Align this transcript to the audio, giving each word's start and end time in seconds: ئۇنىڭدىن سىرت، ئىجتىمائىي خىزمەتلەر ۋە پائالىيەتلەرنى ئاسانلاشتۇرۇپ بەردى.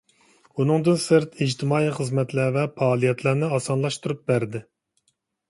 ئۇنىڭدىن 0.61 0.95
سىرت، 1.03 1.37
ئىجتىمائىي 1.45 1.91
خىزمەتلەر 1.99 2.49
ۋە 2.57 2.65
پائالىيەتلەرنى 2.81 3.53
ئاسانلاشتۇرۇپ 3.59 4.27
بەردى. 4.33 4.65